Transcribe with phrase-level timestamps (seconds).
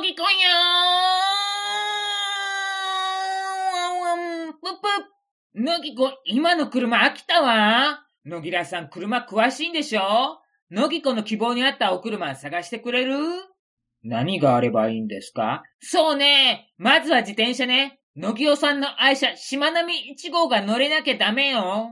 [0.00, 8.04] 乃木くんよーぷぷ乃木くん、今の車飽きたわ。
[8.24, 10.38] 野木らさん車詳しいんでしょ？
[10.70, 13.16] 乃木くんの希望に合ったお車探してくれる？
[14.04, 15.64] 何があればいいんですか？
[15.80, 16.70] そうね。
[16.78, 17.98] まずは自転車ね。
[18.14, 21.88] 野木さんの愛車、しまなみ1号が乗れなきゃダメよ。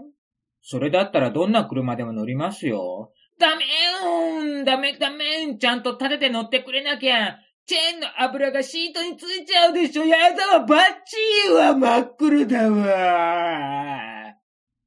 [0.62, 3.11] それだったらどんな車でも乗りますよ。
[3.38, 7.38] ダメよダメダメちゃんと立てて乗ってくれなきゃ。
[7.67, 10.04] チェーンの油がシートについちゃうでしょ。
[10.04, 11.17] やだわ、バッチ
[11.49, 13.99] リは真っ黒だわ。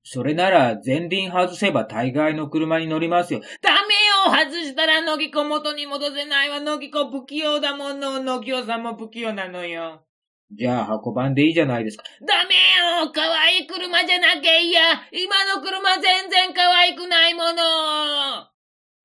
[0.03, 3.41] それなら前輪外せば大概の車に乗りますよ。
[3.61, 6.59] ダメよ外したら乃木子元に戻せないわ。
[6.61, 8.19] 乃木子不器用だもの。
[8.23, 10.05] 乃木さんも不器用なのよ。
[10.51, 12.03] じゃあ運ばんでいいじゃないですか。
[12.25, 12.55] ダメ
[13.03, 17.51] よ可愛い車じゃなきゃ嫌今の車全然可愛くないもの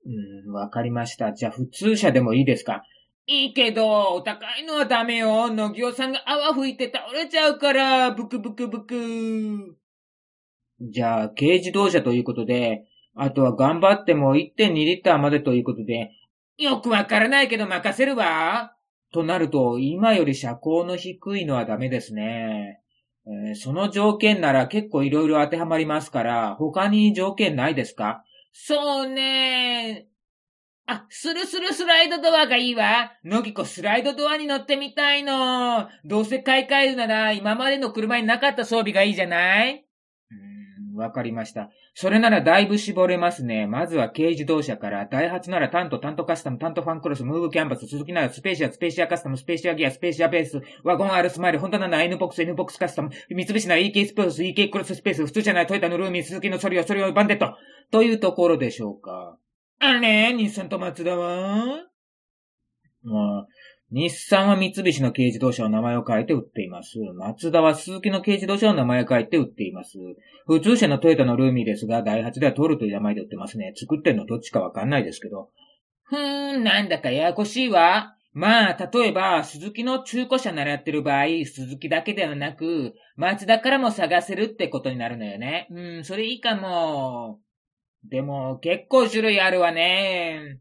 [0.06, 1.34] うん、わかりました。
[1.34, 2.83] じゃあ普通車でもいいですか？
[3.27, 5.48] いいけど、お高いのはダメよ。
[5.51, 9.77] 野木さんが泡吹いて倒れちゃうから、ブクブクブク。
[10.81, 16.11] じゃあ軽自動車ということで、あとは頑張っても1.2リッターまでということで、
[16.58, 18.77] よくわからないけど任せるわ。
[19.12, 22.81] となると、今より車高の低いのはダメですね。
[23.27, 28.22] えーその条件なら結構いろいろ当てはまりますから、他に条件ないですか？
[28.53, 30.09] そうね
[30.87, 33.13] あ、スルスルスライドドアがいいわ。
[33.25, 35.89] のぎこスライドドアに乗ってみたいの。
[36.05, 39.87] どうせ買い替えるなら今までの車になかった装備がいいじゃない？
[40.31, 41.71] うーん、わかりました。
[41.95, 43.67] それならだいぶ絞れますね。
[43.67, 57.57] まずは軽自動車から、ダイハツならタント、タントカスタム、タントファンクロス、ムーブキャンバス、スズキならスペーシア、スペーシアカスタム、スペーシアギア、スペーシアベース、ワゴン R スマイル、ホンダなら N ボックス、N ボックスカスタム、三菱なら EK スペース、EK クロススペース、普通じゃないトヨタのルーミー、スズキのソリオ、ソリオバンディット、
[57.91, 59.39] というところでしょうか。
[59.80, 60.33] あれ？
[60.33, 61.86] 日産と松田は？
[63.03, 63.47] まあ、
[63.91, 66.98] 日産は三菱の軽自動車の名前を変えて売っています。
[67.14, 69.98] マツダは鈴木の軽自動車の名前を変えて売っています。
[70.47, 73.72] 普通車のトヨタのルーミーですが、ダイハツではトールという名前で売ってますね。
[73.76, 75.50] 作ってるのどっちかわかんないですけど。
[76.04, 78.16] ふーん、なんだかややこしいわ。
[78.32, 85.69] まあ、例えば、鈴木の中古車ならやってる場合、鈴木だけではなく、松田からも探せるってことになるのよね。
[85.70, 87.38] うん、それいいかも。
[88.09, 90.60] でも、結構種類あるわね。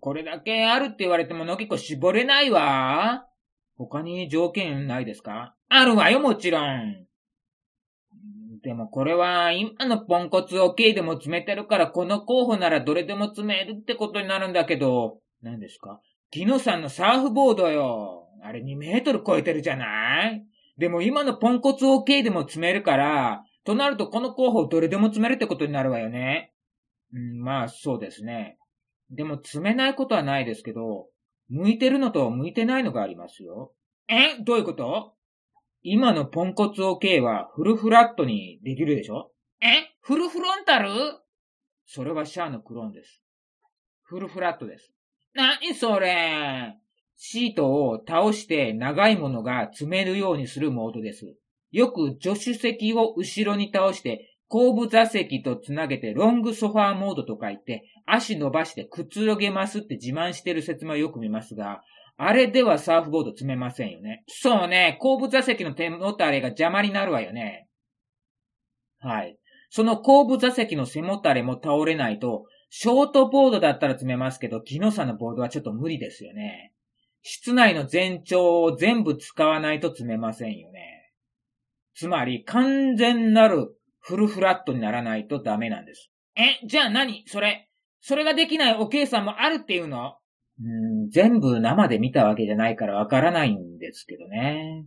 [0.00, 3.26] これだけあるって言われても、のぎこ絞れないわ。
[3.76, 5.54] 他に条件ないですか？
[5.68, 7.06] あるわよ、もちろん。
[8.62, 16.00] でもこれは、今のポンコツを K でも詰めてるから、この候補ならどれでも詰めるってことになるんだけど、何ですか？
[16.30, 18.28] ギノさんのサーフボードよ。
[18.42, 20.44] あれ2メートル超えてるじゃない？
[20.78, 26.51] でも今のポンコツ OK でも詰めるから、となるとこの候補どれでも詰めるってことになるわよね。
[27.12, 28.58] うん、まあ、そうですね。
[29.10, 31.08] でも、詰めないことはないですけど、
[31.48, 33.74] 向いてるのと向いてないのがありますよ。
[34.08, 34.42] え？
[34.42, 35.14] どういうこと？
[35.82, 39.32] 今のポンコツ OK はフルフラットにできるでしょ？
[39.60, 39.92] え？
[40.00, 40.88] フルフロンタル？
[41.84, 43.20] それはシャアのクローンです。
[44.02, 44.92] フルフラットです。
[45.34, 46.74] なにそれ？
[47.16, 51.36] シートを倒して長いものが積めるようにするモードです。
[51.70, 61.80] よく助手席を後ろに倒して後部座席とつなげてロングソファーモードと書いて足伸ばしてくつろげますって自慢してる説明をよく見ますが、
[62.18, 64.24] あれではサーフボード積めませんよね。
[64.28, 67.66] そうね、後部座席の手もたれが邪魔になるわよね。
[68.98, 69.38] はい。
[69.70, 76.74] その後部座席の背もたれも倒れないと、ショートボードだったら積めますけど、木の差のボードはちょっと無理ですよね。
[77.22, 81.10] 室内の全長を全部使わないと積めませんよね。
[81.94, 86.10] つまり、完全なるフルフラットにならないとダメなんです。
[86.36, 87.24] え、じゃあ何？
[87.26, 87.68] それ、
[88.00, 90.16] それができないおけいさんもあるっていうの？
[90.60, 94.84] うーん、全部生で見たわけじゃないからわからないんですけどね。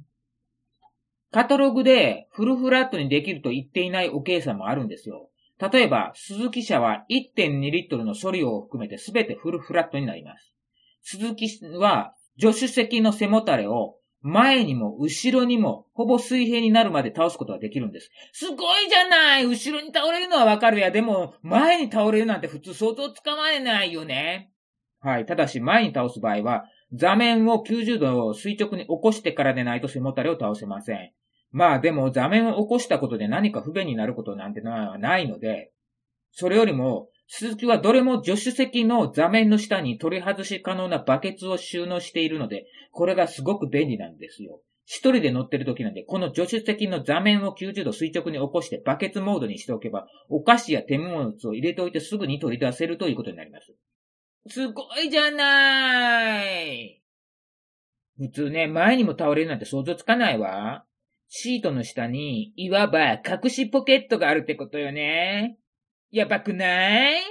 [1.31, 5.29] カタログでフルフラットにできると言っていないおけいさんもあるんですよ。
[5.59, 10.53] 例えば、鈴木車は1.2リットルのソリオを含めて全てフルフラットになります。
[11.03, 13.95] 鈴木は助手席の背もたれを
[14.27, 18.09] 前にも後ろにもほぼ水平になるまで倒すことができるんです。
[18.33, 20.89] すごいじゃない後ろに倒れるのはわかるや。
[20.89, 24.49] でも、前に倒れるなんて普通想像つかまえないよね。
[24.99, 25.27] はい。
[25.27, 31.11] ただし前に倒す場合は、座面を90度を垂直に起こしてからでないと背もたれを倒せません。
[31.51, 35.71] まあでも座面を起こしたことで何か不便になることなんてのはないので、
[36.31, 44.61] それよりも、鈴木はどれも助手席の座面の下に取り外し可能なバケツを収納しているので、これがすごく便利なんですよ。
[44.85, 53.73] 一人で乗ってる時なんで、この助手席の座面を90度垂直に起こしてバケツモードにしておけば、お菓子や手荷物を入れておいてすぐに取り出せるということになります。
[54.47, 57.01] すごいじゃない
[58.17, 60.85] 普通ね、前にも倒れるなんて想像つかないわ。
[61.27, 65.57] シートの下に、いわば隠しポケットがあるってことよね。
[66.15, 67.21] やばくない？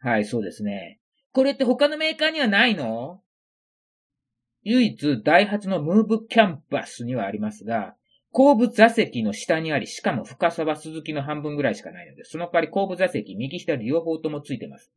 [0.00, 0.98] はい、そうですね。
[1.32, 3.22] これって他のメーカーにはないの？
[4.64, 7.94] 唯一、ダイハツのムーブキャンパスにはありますが、
[8.32, 14.90] 後部座席の下にあり、しかも深さは鈴木の半分ぐらいしかないので、その代わり後部座席、右下両方ともついてます。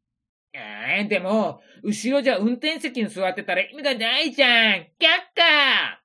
[0.54, 4.86] えー、でも、後ろじゃ運転席に座ってたら意味がないじゃん却
[5.36, 6.03] 下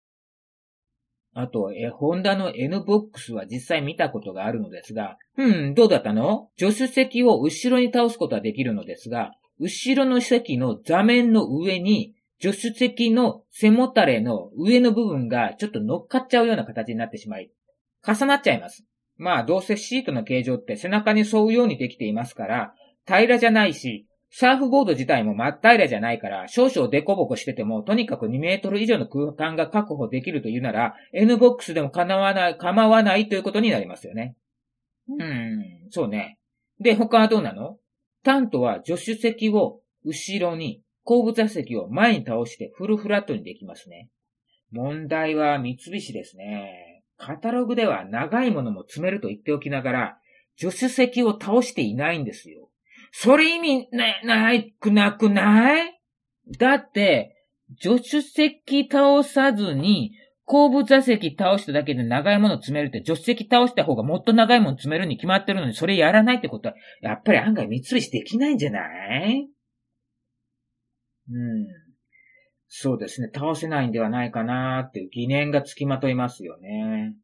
[1.35, 6.49] あと、え、ホンダの N ボックスは実際見たことがあるのですが、うん、どうだったの？
[6.59, 9.31] 助手席を後ろに倒すことはできるのですが、
[9.61, 17.51] 後ろの席の座面の上に助手席の背もたれの上の部分がちょっと乗っかっちゃうような形になってしまい、
[18.07, 18.85] 重なっちゃいます。
[19.17, 22.75] まあ、どうせシートの形状って背中に沿うようにできていますから、
[23.07, 34.37] 平らじゃないし、サーフボード自体も真っ平らじゃないから、少々デコボコしてても、とにかく2メートル以上の空間が確保できるというなら、N ボックスでも構わない、構わないということになりますよね。
[35.09, 36.39] うん、そうね。
[36.79, 37.79] で、他はどうなの？
[38.23, 44.11] タントは助手席を後ろに後部座席を前に倒してフルフラットにできますね。
[44.71, 47.03] 問題は三菱ですね。
[47.17, 50.19] カタログでは長いものも積めると言っておきながら、
[50.57, 52.68] 助手席を倒していないんですよ。
[53.12, 56.00] それ意味な、ないくなくない？
[56.58, 57.34] だって、
[57.81, 60.12] 助手席倒さずに、
[60.44, 68.81] 後部座席倒しただけで長いもの積めるって、助手席倒した方がもっと長いもの積めるに決まってるのに、それやらないってことは、やっぱり案外三菱できないんじゃな
[69.26, 69.49] い？
[71.31, 71.66] うん。
[72.69, 73.28] そうですね。
[73.34, 77.14] 倒せないんではないかなーっていう疑念がつきまといますよね。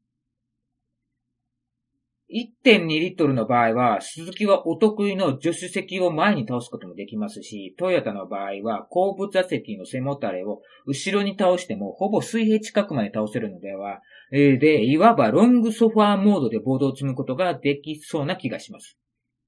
[2.34, 14.00] 1.2リットルの場合は、鈴木はお得意の助手席を前に倒すこともできますし、トヨタの場合は後部座席の背もたれを後ろに倒してもほぼ水平近くまで倒せるのでは、
[14.32, 18.98] え、で、いわばロングソファーモードでボードを積むことができそうな気がします。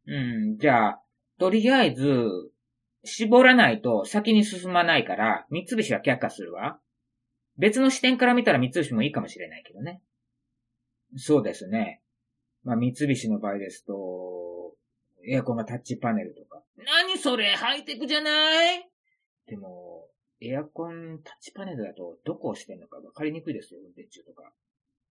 [0.07, 0.13] う
[0.55, 1.03] ん、じゃあ、
[1.41, 2.29] とりあえず、
[3.05, 6.79] 絞らないと先に進まないから、三菱は却下するわ。
[7.59, 10.01] 別の視点から見たら三菱もいいかもしれないけどね。
[11.17, 12.01] そうですね。
[12.67, 14.75] まあ、三菱の場合ですと、
[15.25, 16.65] エアコンがタッチパネルとか。
[16.77, 18.91] 何それハイテクじゃない？
[19.47, 20.09] でも、
[20.41, 24.53] エアコンタッチパネルだとどこをしてんのか分かりにくいですよ、運転中とか。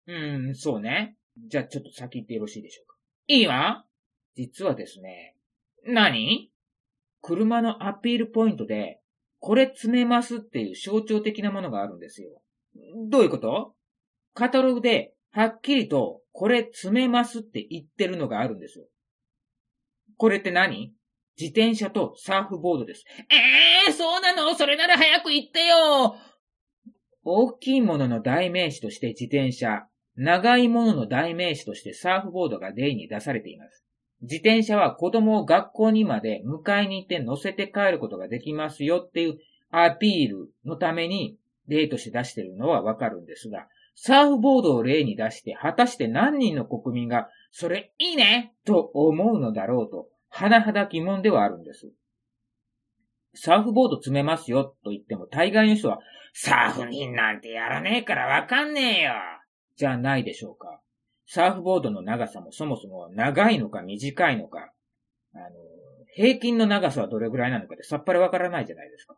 [0.06, 1.16] うーん、そうね。
[1.48, 2.96] じゃあちょっと先行ってよろしいでしょうか。
[3.26, 3.84] いいわ
[4.36, 5.34] 実はですね。
[5.84, 6.52] 何？
[7.20, 9.00] 車のアピールポイントで、
[9.40, 12.30] これ詰めますっていう象徴的なものがあるんですよ。
[13.08, 13.74] どういうこと？
[14.34, 18.86] カタログで、はっきりと、これ詰めますって言ってるのがあるんですよ。
[20.16, 20.92] これって何？
[21.38, 23.04] 自転車とサーフボードです。
[23.30, 24.54] ええー、そうなの？
[24.54, 26.14] それなら早く言ってよ
[27.24, 29.86] 大きいものの代名詞として自転車、
[30.16, 33.84] 長いものの代名詞としてサーフボードが例に出されています。
[34.22, 39.38] 自転車は子供を学校にまで迎えに行って乗せて帰ることができますよっていう
[39.70, 41.36] アピールのために
[41.68, 43.66] 例として出しているのはわかるんですが、
[44.02, 51.90] サーフボードを例に出して果たして何人の国民がそれいいねと思うのだろうと、甚だ疑問ではあるんです。
[53.34, 55.98] サーフボード詰めますよと言っても大概の人は、
[56.32, 59.12] サーフ人なんてやらねえからわかんねえよ
[59.76, 60.80] じゃないでしょうか。
[61.26, 64.72] サーフボードの長さもそもそも長いのか短いのか、
[65.34, 65.44] あの、
[66.14, 69.14] 平均の長さはどれぐらいなのかでさっぱりわからないじゃないですか。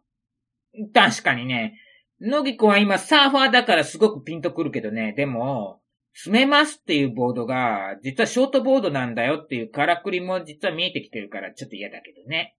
[0.93, 1.79] 確かにね、
[2.23, 5.81] 野木子は今サーファーだからすごくピンとくるけどね、でも、
[6.15, 12.57] 詰めますっていうボードが、実はショートボードなんだよっていうからくりも実は見えてきてるからちょっと嫌だけどね。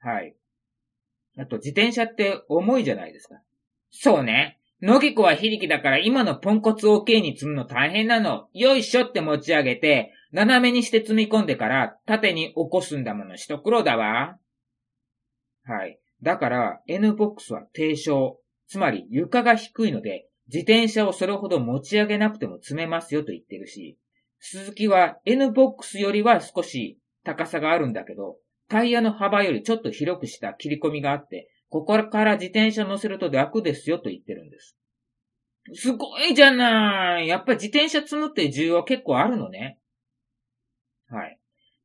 [0.00, 0.34] はい。
[1.38, 3.36] あと自転車って重いじゃないですか。
[3.90, 4.58] そうね。
[4.80, 8.48] 野木子は非力だから今のポンコツ OK に積むの大変なの。
[8.52, 14.38] よいしょって持ち上げて、斜めにして積み込んでから縦に起こすんだもの一苦労だわ。
[15.64, 16.00] はい。
[16.22, 18.38] だから N ボックスは低床。
[18.68, 23.98] つまり床が低いので、自転車をそれほど持ち上げなくても積めますよと言ってるし、
[24.40, 28.36] 鈴木は N ボックスよりは少し高さがあるんだけど、
[28.68, 34.76] タイヤの幅よりちょっと広くした切り込みがあって、ここから自転車乗せると楽ですよと言ってるんです。
[35.74, 37.28] すごいじゃない。
[37.28, 39.78] やっぱり自転車積むって需要は結構あるのね。
[41.10, 41.38] はい。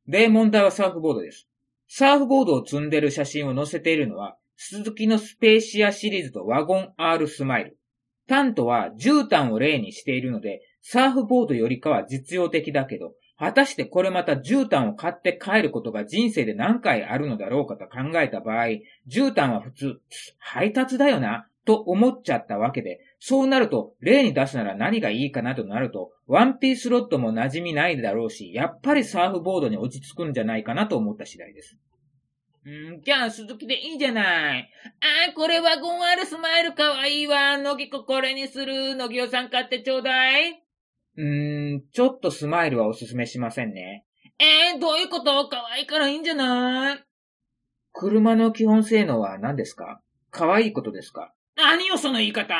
[0.06, 1.48] で、問題はサーフボードです。
[1.88, 7.78] サーフボードを積んでる写真を載せているのは、鈴木のスペーシアシリーズとワゴン R スマイル。
[8.26, 18.66] タントは絨毯を例にしているので、サーフボードよりかは実用的だけど、果たしてこれまた絨毯を買って帰ることが人生で何回あるのだろうかと考えた場合、
[19.08, 20.00] 絨毯は普通、
[20.38, 31.78] 配達だよな、と思っちゃったわけで、そうなると、例に出すなら何がいいかなとなると、ワンピースロットも馴染みないだろうし、やっぱりサーフボードに落ち着くんじゃないかなと思った次第です。
[32.70, 34.70] んじゃあ、鈴木でいいじゃない。
[35.00, 37.58] ああ、これはゴンアルスマイルかわいいわ。
[37.58, 38.96] のぎここれにする。
[38.96, 40.64] のぎおさん買ってちょうだい。
[41.16, 44.06] うーん、ちょっとスマイルはおすすめしませんね。
[44.38, 45.48] えー、どういうこと？
[45.48, 47.04] かわいいからいいんじゃない？
[47.92, 50.00] 車の基本性能は何ですか？
[50.30, 51.32] 可愛いことですか？
[51.56, 52.54] 何よ、その言い方？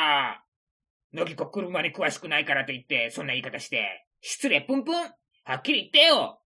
[1.13, 4.05] のぎこ車に詳しくないからと言って、そんな言い方して。
[4.21, 4.95] 失礼ぷんぷん。
[4.95, 5.11] は
[5.55, 6.41] っきり言ってよ。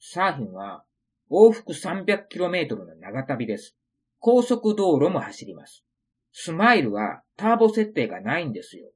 [0.00, 0.84] サーフィンは
[1.30, 3.76] 往復 300km の長旅です。
[4.18, 5.84] 高速道路も走ります。
[6.32, 8.90] スマイルはターボ設定がないんですよ。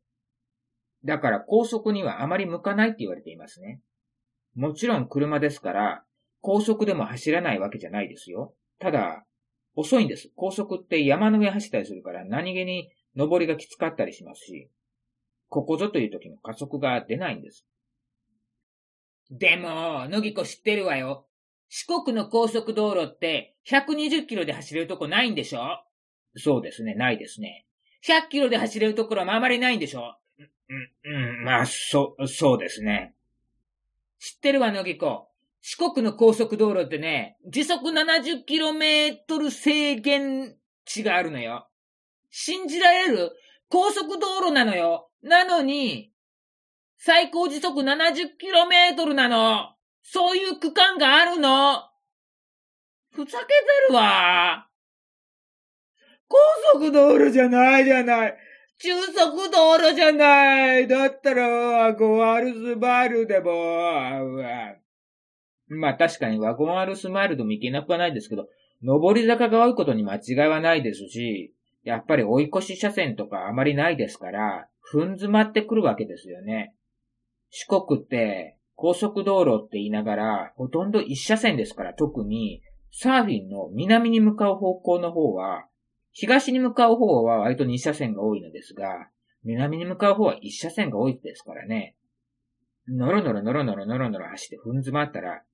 [1.05, 3.81] だから高速にはあまり向かないって言われていますね。
[4.55, 6.05] もちろん車ですから、
[6.41, 8.55] 高速でも走らないわけじゃないですよ。
[8.79, 9.25] ただ、
[9.75, 10.31] 遅いんです。
[10.37, 14.69] 高速って山の上走ったりするから何気に登りがきつかったりしますし、
[15.49, 17.67] ここぞという時の加速が出ないんです。
[19.31, 21.27] でも、野木子知ってるわよ。
[21.75, 25.83] 四国の高速道路って120キロで走れるとこないんでしょ？
[26.37, 27.65] そうですね、ないですね。
[28.07, 30.15] 100キロで走れるところもあまりないんでしょ？
[30.69, 33.15] うん、うん、まあ、そ、そうですね。
[34.21, 35.27] 知ってるわ、野木子。
[35.63, 41.69] 四国の高速道路ってね、時速 70km 制限値があるのよ。
[42.29, 43.33] 信じられる？
[43.71, 45.09] 高速道路なのよ。
[45.23, 46.13] なのに、
[46.99, 49.71] 最高時速 70km なの。
[50.03, 51.83] そういう区間があるの。
[53.13, 53.53] ふざけて
[53.89, 54.69] るわ。
[56.29, 56.39] 高
[56.73, 58.37] 速道路じゃないじゃない。
[58.79, 60.89] 中速道路じゃない。
[60.89, 64.43] だったら、ゴワルスバルでも、
[65.69, 68.49] まあ確かにワゴンアルスマイルでも行けなくはないですけど、
[68.83, 71.55] 上り坂が多いことに間違いはないですし、
[71.85, 76.75] やっぱり追い越し車線とかあまりないですから、踏ん詰まってくるわけですよね。
[77.51, 85.67] 四国って高速道路って言いながら、ほとんど一車線ですから特に、サーフィンの南に向かう方向の方は、
[86.11, 89.09] 東に向かう方は割と二車線が多いのですが、
[89.45, 91.95] 南に向かう方は一車線が多いですからね。
[92.89, 95.45] のろのろのろのろのろのろ走って踏ん詰まったら、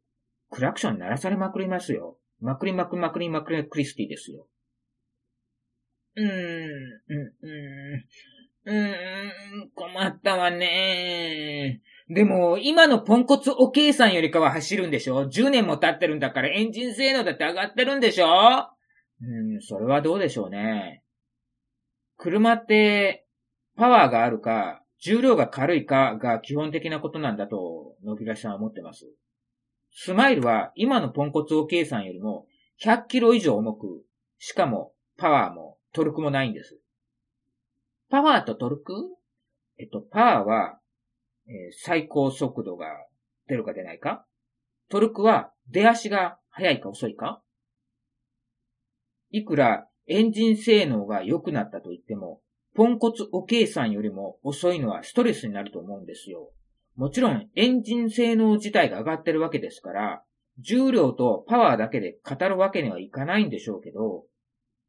[0.48, 2.16] クラクション鳴らされまくりますよ。
[2.40, 4.46] まくりまくりまくりまくりクリスティですよ。
[6.16, 6.38] うーん、うん、
[7.42, 7.46] う
[7.98, 8.04] ん、
[8.68, 18.26] うーん、困ったわねでも、今のポンコツおけいさんよりかは走るんでしょ ?10 年も経ってるんだからエンジン性能だって上がってるんでしょ？
[19.20, 21.02] うん、それはどうでしょうね。
[22.16, 23.26] 車って、
[23.76, 29.06] パワーがあるか、重量が軽いかが基本的なことなんだと、野木さんは思ってます。
[29.92, 32.46] スマイルは今のポンコツ OK さんよりも
[32.82, 34.02] 100キロ以上重く、
[34.38, 36.78] しかもパワーもトルクもないんです。
[38.10, 38.94] パワーとトルク？
[39.78, 40.78] えっと、パワーは、
[41.46, 42.86] えー、最高速度が
[43.48, 44.24] 出るか出ないか？
[44.90, 47.42] トルクは出足が速いか遅いか？
[49.30, 52.40] いくらエンジン性能が良くなったと言っても、
[52.74, 56.50] ポンコツおけいさんよりも遅いのはストレスになると思うんですよ。
[56.96, 60.22] もちろんエンジン性能自体が上がってるわけですから、
[60.58, 64.24] 重量とパワーだけで語るわけにはいかないんでしょうけど、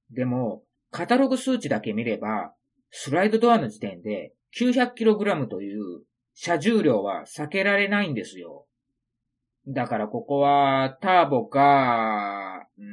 [0.10, 2.54] でも、カタログ数値だけ見れば、
[2.92, 6.04] スライドドアの時点で 900kg という
[6.34, 8.66] 車重量は避けられないんですよ。
[9.68, 12.86] だからここはターボか、うん、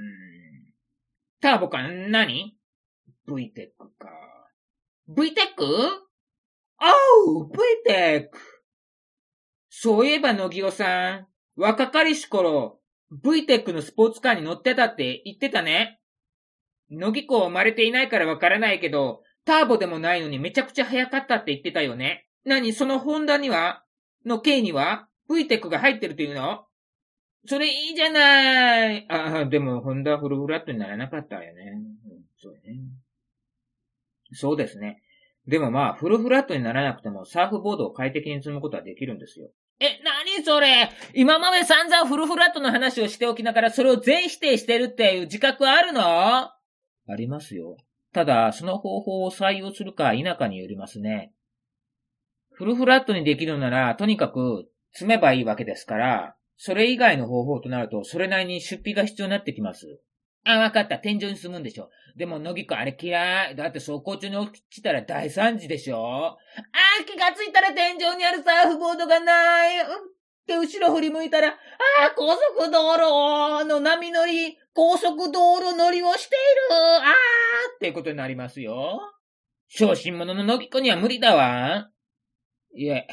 [1.40, 2.56] ターボか何
[3.28, 4.10] ?VTEC か。
[5.08, 6.06] VTEC?
[7.26, 7.50] おう
[7.88, 8.28] !VTEC!
[9.70, 11.26] そういえば、野木尾さん、
[11.56, 12.80] 若かりし頃、
[13.22, 16.00] VTEC のスポーツカーに乗ってたって言ってたね。
[16.90, 22.26] 野木子生まれていないからわからないけど、ターボでもないのにめちゃくちゃ速かったって言ってたよね。
[22.44, 22.72] 何？
[22.72, 23.84] そのホンダには？
[24.26, 26.64] の K には ?VTEC が入ってるっていうの？
[27.46, 29.06] それいいじゃない。
[29.08, 31.62] ああ、でもホンダフルフラットにならなかったよね。
[32.10, 32.60] うん、そうね。
[34.32, 35.00] そうですね。
[35.46, 39.50] でもまあ、フルフラットにならなくてもサーフボードを快適に積むことはできるんですよ。
[39.78, 40.90] え、なにそれ？
[41.14, 46.02] 今まで散々フルフラットの話をしておきながらそれを全否定してるっていう自覚あるの？
[46.02, 46.56] あ
[47.16, 47.76] りますよ。
[48.16, 51.34] ただ、その方法を採用するか否かによりますね。
[52.50, 60.00] フルフラットにできるなら、とにかく積めばいいわけですから、それ以外の方法となると、それなりに出費が必要になってきます。
[60.46, 60.96] あ、わかった。
[60.96, 61.90] 天井に住むんでしょ。
[62.16, 63.54] でも、乃木くんあれ嫌い。
[63.54, 65.98] だって走行中に起きたら大惨事でしょ。
[65.98, 69.78] あー、気がついたら天井にあるサーフボードがない。
[69.80, 69.86] うん。
[70.46, 71.56] で、後ろ振り向いたら、あー、
[72.16, 76.38] 高速道路の波乗り、高速道路乗りをしてい
[76.70, 76.76] る。
[77.02, 77.45] あー
[77.76, 79.00] ってことになりますよ。
[79.68, 81.90] 小心者ののぎこには無理だわ。
[82.74, 83.06] いえ、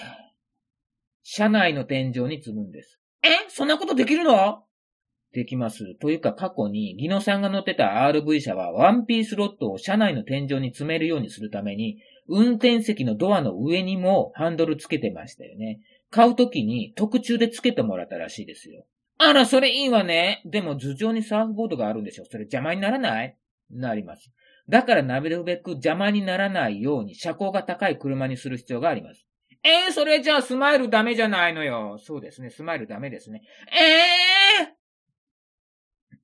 [1.24, 3.00] 車内の天井に積むんです。
[3.24, 4.64] えそんなことできるの？
[5.34, 5.96] できます。
[5.96, 15.80] というか過去に、ギノさんが乗ってた RV 車はワンピースロットを車内の天井に積めるようにするために、運転席のドアの上にもハンドルつけてましたよね。
[16.12, 18.86] 買うときに特注でつけてもらったらしいですよ。
[19.18, 20.44] あら、それいいわね。
[20.46, 23.36] でも頭上にサーフボードがあるんでしょそれ邪魔にならない？
[23.72, 24.30] なります。
[24.70, 29.26] だからなるべく邪魔にならないように車高が高い車にする必要があります。
[29.64, 31.98] えー、それじゃあスマイルダメじゃないのよ。
[31.98, 32.50] そうですね。
[32.50, 33.44] スマイルダメですね。
[33.72, 34.74] ええ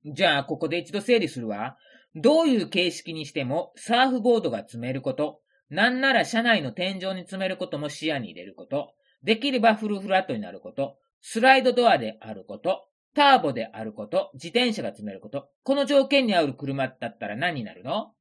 [0.06, 1.78] じゃあ、ここで一度整理するわ。
[2.16, 8.94] どういう形式にしても、サーフボードが積めること、なんなら車内の天井に積めることも視野に入れること、
[9.24, 18.14] できればフルフラットになること、スライドドアであること、ターボであること、自転車が積めること、この条件に合う車だったら何になるの？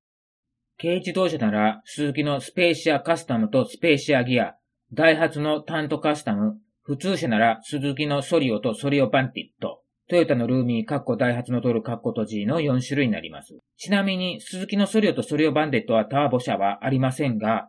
[0.81, 4.55] 軽自動車なら、スズキのスペーシアカスタムとスペーシアギア、
[4.93, 13.59] ダイハツのタントカスタム、普通車なら、スズキのソリオとソリオパンティット、トヨタのルーミー、カッコダイハツのトル、カッコトジーの4種類になります。
[13.77, 17.69] ちなみに、スズキのソリオとソリオバンデットはターボ車はありませんが、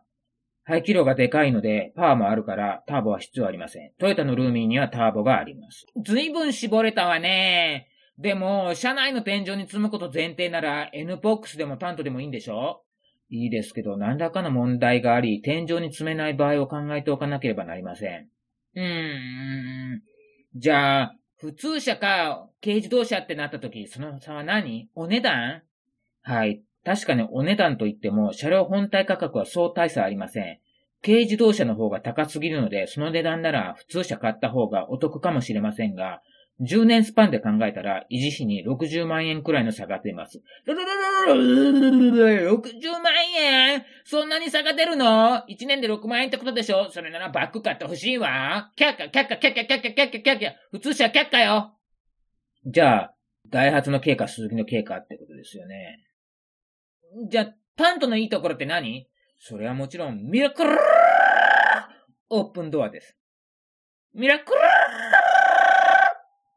[0.63, 3.91] 排気量がでかいので、パワーもあるから、ターボは必要ありません。
[3.99, 5.87] トヨタのルーミーにはターボがあります。
[6.05, 7.87] ずいぶん絞れたわね。
[8.19, 12.83] でも、車内の天井に積むこと前提なら、NPOX でもタントでもいいんでしょ？
[13.29, 18.27] いいですけど、何らかの問題があり、天井に積めない場合を考えておかなければなりません。
[18.75, 20.01] うーん。
[20.55, 24.89] じゃあ、普通車か、軽自動車ってなった時、その差は何？
[24.95, 25.61] お値段？
[26.21, 26.61] はい。
[26.83, 30.59] 確かにお値段といっても、車両本体価格はそう大差ありません。
[31.05, 36.21] 軽自動車の方が高すぎるので、その値段なら普通車買った方がお得かもしれませんが、
[36.61, 40.41] 10年スパンで考えたら、維持費に60万円くらいの差が出ます。
[40.67, 40.75] 60
[43.01, 48.71] 万円そんなに差が出るの ?1 年で6万円ってことでしょそれならバック買ってほしいわ。
[48.77, 50.55] 却下、却下、却下、却下、却下、却下。
[50.71, 51.77] 普通車却下よ。
[52.65, 53.15] じゃあ、
[53.47, 56.03] ダイハツの軽か鈴木の軽かってことですよね。
[57.29, 59.07] じゃあ、タントのいいところって何
[59.39, 60.77] それはもちろん、ミラクル
[62.29, 63.15] オープンドアです。
[64.13, 64.59] ミラクル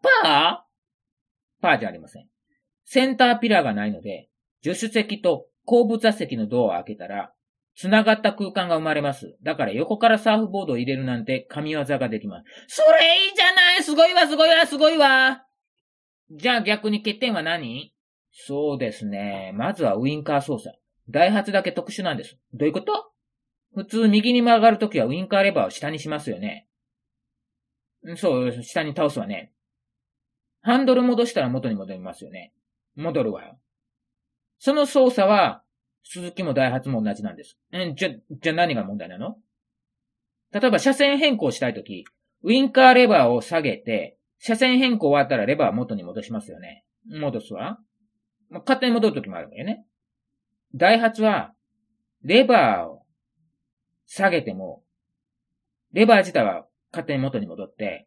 [0.02, 2.28] パーパーじゃありません。
[2.84, 4.28] センターピラーがないので、
[4.62, 7.32] 助手席と後部座席のドアを開けたら、
[7.74, 9.38] 繋がった空間が生まれます。
[9.42, 12.44] だから横からサーフボードを入れるなんて神業ができます。
[12.66, 15.46] それいいじゃないすごいわ、すごいわ、すごいわ
[16.30, 17.94] じゃあ逆に欠点は何？
[18.30, 19.52] そうですね。
[19.54, 20.76] まずはウインカー操作。
[21.08, 22.36] ダイハツだけ特殊なんです。
[22.54, 23.12] どういうこと？
[23.74, 26.68] 普通右に曲がるときはウインカーレバーを下にしますよね。
[28.16, 29.52] そう、下に倒すわね。
[30.62, 32.52] ハンドル戻したら元に戻りますよね。
[32.96, 33.58] 戻るわよ。
[34.58, 35.62] その操作は、
[36.04, 37.58] 鈴木もダイハツも同じなんです。
[37.76, 39.36] んじゃ、じゃ何が問題なの？
[40.52, 42.04] 例えば車線変更したいとき、
[42.42, 46.84] ウインカーレバーを下げて、車線変更終わったらレバー元に戻しますよね。
[47.08, 47.78] 戻すわ。
[48.50, 49.84] まあ、勝手に戻るときもあるわよね。
[50.74, 51.54] ダイハツは、
[52.22, 53.02] レバーを
[54.06, 54.82] 下げても、
[55.92, 58.06] レバー自体は勝手に元に戻って、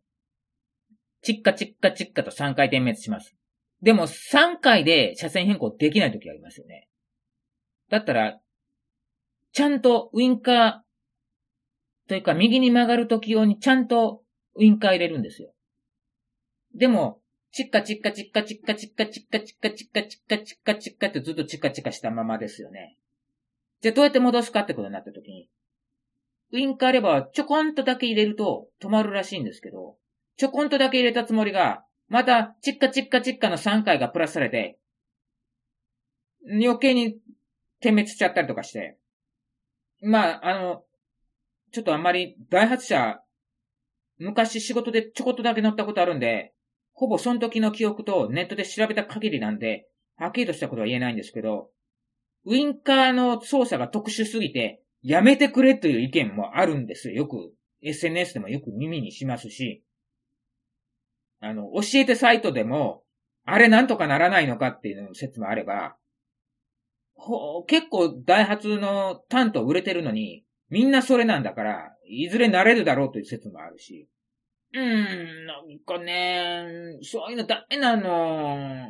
[1.25, 3.35] チッカチッカチッカと3回点滅します。
[3.81, 6.87] でも3回で車線変更できないときありますよね。
[7.89, 8.39] だったら、
[9.51, 14.21] ちゃんとウインカー、というか右に曲がるとき用にちゃんと
[14.55, 15.51] ウインカー入れるんですよ。
[16.75, 22.97] でも、チッカチッカチッカチッカチッカチッカチッカチッカチッカチッカチッカってずっとチッカチカしたままですよね。
[23.81, 25.49] じゃあどうやって戻すかってことになったときに、
[26.51, 29.97] ウインカーレバーちょこんとだけ入れると止まるらしいんですけど、
[30.37, 34.77] ちょこんとだけ入れたつもりが、またチッカチッカチッカの3回がプラスされて、
[36.47, 37.17] 余計に
[37.81, 38.97] 点滅しちゃったりとかして、
[40.01, 40.83] まあ、あの、
[41.71, 43.19] ちょっとあんまり、ダイハツ車、
[44.17, 46.53] 昔仕事でちょこっとだけ乗ったことあるんで、
[46.93, 51.69] ほぼその時の記憶とネットで調べた限りなんで、はっきりとしたことは言えないんですけど、
[52.45, 57.15] ウインカーの操作が特殊すぎて、やめてくれという意見もあるんですよ。
[57.15, 59.83] よく、SNS でもよく耳にしますし、
[61.45, 63.03] あの、教えてサイトでも、
[63.45, 65.95] あれなんとかならないのかっていう説もあれば、
[67.13, 74.09] ほ結構ダイハツの担当売れてるのに、みんなそれなんだから、いずれなれるだろうという説もあるし。
[74.73, 78.87] うーん、なんかね、そういうのダメなの。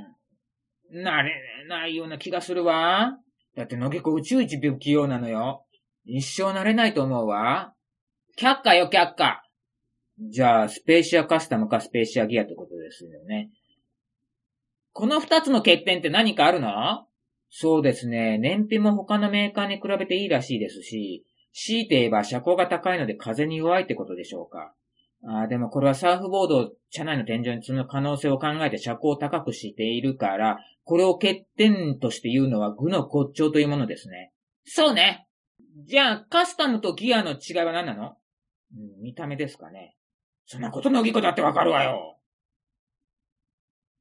[0.91, 1.33] なれ
[1.67, 3.17] ないような気がするわ。
[3.55, 5.65] だってのげこ宇宙一不器用なのよ。
[6.05, 7.73] 一生なれないと思うわ。
[8.37, 9.44] 却下よ、却下。
[10.19, 13.49] じゃあ、スペーシアカスタムかスペーシアギアってことですよね。
[14.93, 17.05] この二つの欠点って何かあるの？
[17.49, 18.37] そうですね。
[18.37, 24.73] 燃費も他のメーカーに比べていいらしいですし、強いて言えば車高が高いので風に弱いってことでしょうか。
[25.27, 34.31] あでもこれはサーフボードを車内の天井に積む可能性を考えて車高を高くしているから、これを欠点として言うのは具の骨頂というものですね。
[34.65, 35.27] そうね。
[35.87, 38.15] じゃあ、カスタムとギアの違いは何なの、
[39.01, 39.95] 見た目ですかね。
[40.45, 42.17] そんなことのぎこだってわかるわよ。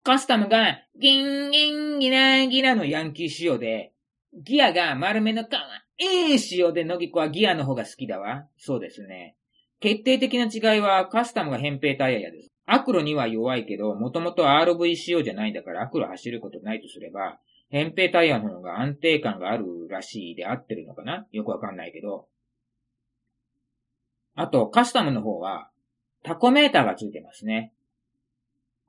[0.03, 3.93] カスタムがギンギンギラギラのヤンキー仕様で、
[4.35, 5.65] ギアが丸めのかわ
[5.99, 8.47] いい仕様でのぎこはギアの方が好きだわ。
[8.59, 9.37] そうですね。
[9.81, 12.51] 決定的な違いはカスタムが扁平タイヤやです。
[12.67, 17.39] アクロには弱いけど、もともと RV 仕様じゃないんだからアクロ走ることないとすれば、
[17.71, 22.27] 扁平タイヤの方が安定感があるらしいで合ってるのかなよくわかんないけど。
[24.35, 25.71] あと、カスタムの方は、
[26.25, 27.73] タコメーターがついてますね。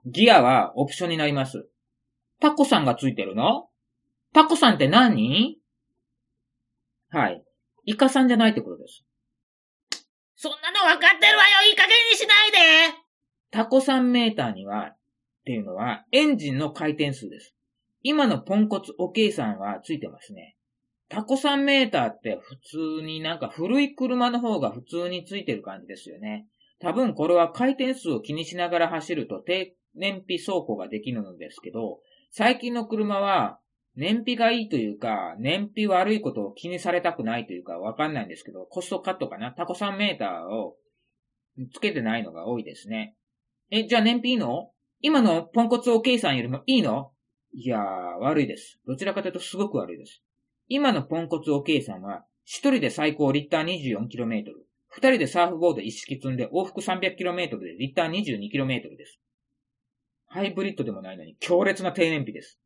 [0.08, 1.68] ギアはオプションになります。
[2.40, 3.68] タコさんがついてるの？
[4.34, 5.58] タコさんって何？
[7.10, 7.44] はい。
[7.86, 9.04] イカさんじゃないってことです。
[10.36, 12.98] そんなの分かってるわよいい加減にしないで
[13.52, 14.98] タコさんメーターには、っ
[15.46, 17.54] ていうのは、エンジンの回転数です。
[18.04, 20.56] 今のポンコツおけいさんはついてますね。
[21.10, 26.48] タコさんメーターって普通になんか古い車の方が普通についてる感じですよね。
[26.82, 32.00] 多分これは回転数を気にしながら走ると低燃費走行ができるのですけど、
[32.32, 33.60] 最近の車は
[33.96, 39.54] 燃費がいいというか、燃費悪いことを気にされたくないというかわかんないんですけど、コストカットかな？
[39.54, 40.76] タコさんメーターを
[41.74, 43.16] つけてないのが多いですね。
[43.72, 44.72] え、じゃあ燃費いいの？
[45.00, 47.12] 今のポンコツおけいさんよりもいいの？
[47.54, 47.82] いやー、
[48.20, 48.80] 悪いです。
[48.86, 50.22] どちらかというとすごく悪いです。
[50.68, 54.44] 今のポンコツおけいさんは、一人で最高リッター 24km、
[54.96, 59.20] 二人でサーフボード一式積んで往復 300km でリッター 22km です。
[60.26, 62.62] ハイブリッドでもないのに強烈な低燃費です。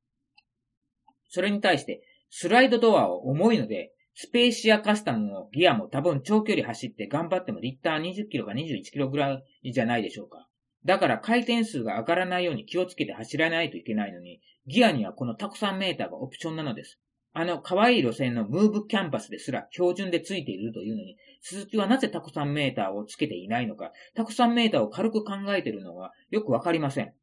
[1.27, 10.47] それに対して、スライドドアを重いので、スペーシアカスタムのギアも多分長距離走って頑張ってもリッター20キロか21キロぐらいじゃないでしょうか。
[10.85, 16.99] だから回転数が上がらないように気をつけて走らないといけないのに、ギアにはこのタコさんメーターがオプションなのです。
[17.33, 27.13] あの可愛い路線のムーブキャンパスですら標準でついているというのに、鈴木はなぜタコさんメーターをつけていないのか、タコさんメーターを軽く考えているのはよくわかりません。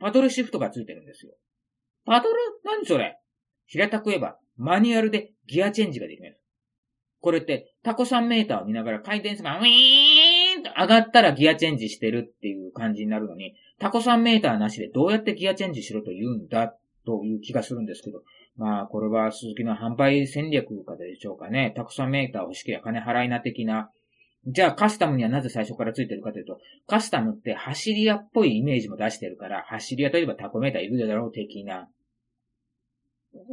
[0.00, 1.32] パドルシフトがついてるんですよ。
[2.04, 2.34] パドル？
[2.64, 3.18] 何それ？
[3.66, 6.40] 平たく言えば、マニュアルでギアチェンジができます。
[7.20, 16.74] これって、タコさんメーターを見ながら回転数がウィーンと上がったらギアチェンジしてるっていう感じになるのに、タコさんメーターなしでどうやってギアチェンジしろと言うんだ
[17.06, 18.22] という気がするんですけど、
[18.56, 21.72] まあ、これは鈴木の販売戦略かでしょうかね。
[21.74, 23.90] タコさんメーター欲しければ金払いな的な。
[24.46, 31.88] じゃあカスタムにはなぜ最初からついてるかというと、カスタムって走り屋っぽいイメージも出してるから、走り屋といえばタコメーターいるだろう的な。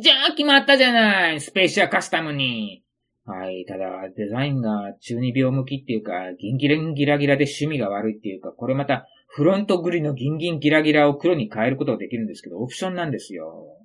[0.02, 2.84] じゃあ決まったじゃないスペーシアカスタムに。
[3.26, 3.66] はい。
[3.66, 13.78] ただ、デザインが中二病向きっていうか、ギンギランギラギラで趣味が悪いっていうか、これまた、フロントグリのギンギンギラギラを黒に変えることができるんですけど、オプションなんですよ。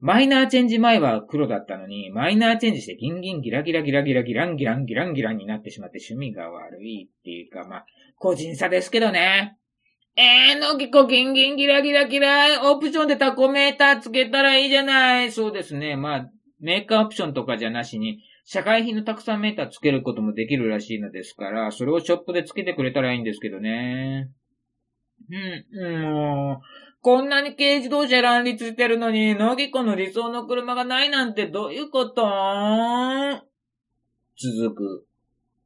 [0.00, 9.58] マイナーチェンジ前は黒だったのに、マイナーチェンジしてギンギンギラギラギラギラギランギランギランギランになってしまって趣味が悪いっていうか、まあ、個人差ですけどね。
[10.14, 15.32] えー、のぎこギンギンギラギラギラ、オプションでタコメーターつけたらいいじゃない。
[15.32, 15.96] そうですね。
[15.96, 16.30] まあ、
[16.60, 24.30] メーカーオプションとかじゃなしに、社会品のたくさんメーターつけることもできるらしいのですから、それをショップでつけてくれたらいいんですけどね。
[25.72, 32.20] うん、もう、こんなに軽自動車乱立してるのに、乃木子の理想の車がないなんてどういうこと？
[34.36, 35.07] 続く。